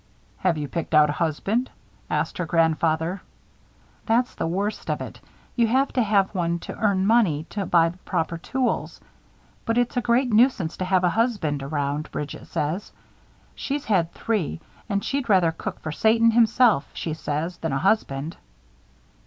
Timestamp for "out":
0.95-1.11